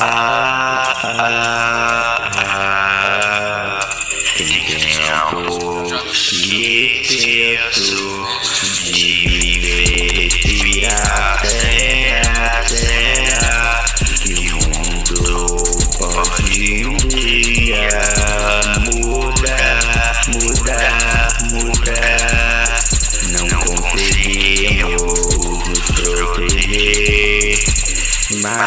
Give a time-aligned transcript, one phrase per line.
[0.00, 1.38] Ah, ah,
[2.36, 2.68] ah,
[4.36, 4.48] tem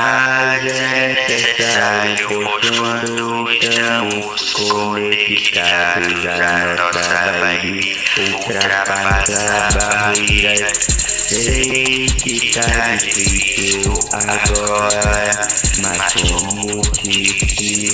[0.01, 10.71] Mas é necessário, pois quando estamos conectados a nossa vibe ultrapassa barreiras.
[11.05, 15.47] Sei que tá difícil agora,
[15.83, 17.93] mas como disse,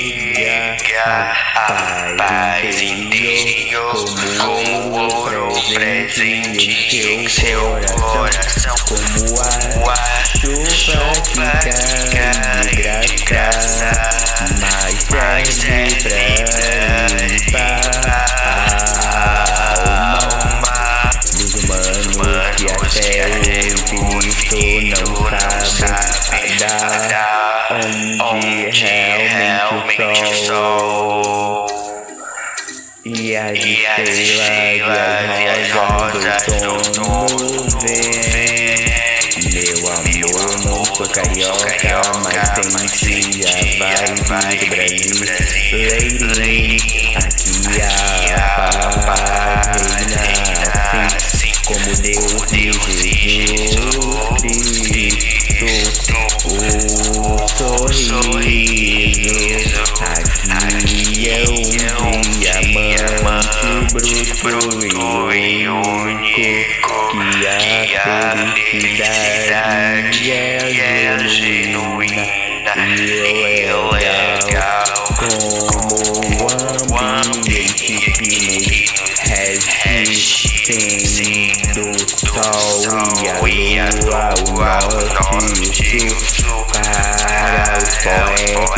[0.41, 4.05] consiga a paz interior
[4.39, 7.61] como ouro presente em seu
[8.11, 9.50] coração, como a
[33.03, 38.91] e as estrelas e as rosas do outono vêm.
[39.53, 42.01] Meu amor, não sou carioca,
[42.71, 45.89] mas tem a vibe do Brasil.
[46.37, 48.45] Lady, aqui a
[49.05, 49.67] paz
[50.13, 52.45] reina assim como Deus
[53.21, 53.61] Jesus
[54.87, 56.15] Cristo.
[56.43, 58.40] O sorriso
[65.33, 66.41] e único
[67.11, 72.27] que a felicidade é genuína
[72.77, 75.49] e legal como
[76.79, 78.85] o ambiente que
[79.29, 80.41] nos rege
[81.73, 81.87] do
[82.27, 85.97] sol e a lua ao norte
[86.71, 88.70] para os poetas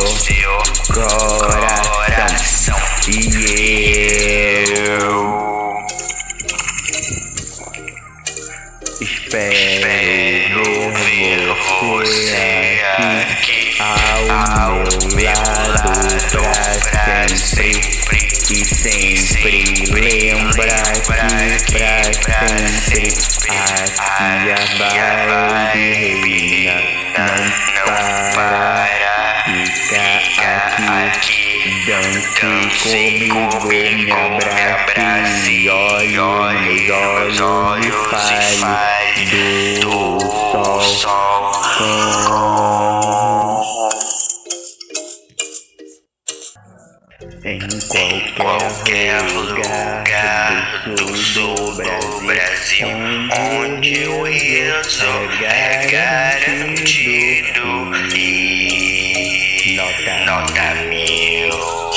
[0.00, 0.62] seu
[0.92, 2.76] coração
[3.08, 3.18] e
[4.88, 5.76] eu
[9.00, 11.46] espero ver
[11.80, 14.74] você aqui ao
[15.14, 15.32] meu
[15.74, 16.42] lado
[16.90, 18.18] pra sempre
[18.50, 22.02] e sempre lembra que pra
[22.80, 23.14] sempre
[23.48, 24.54] aqui a
[25.72, 26.03] vibe
[32.40, 40.20] dance comigo me abrace e olhe nos olhos e fale do
[40.82, 41.24] sol
[47.44, 47.58] em
[48.36, 55.04] qualquer lugar do sul do Brasil, onde o riso
[55.44, 57.04] é garantido
[58.16, 61.94] e nota mil.